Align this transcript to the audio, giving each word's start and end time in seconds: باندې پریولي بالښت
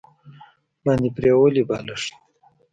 باندې 0.83 1.09
پریولي 1.15 1.63
بالښت 1.69 2.11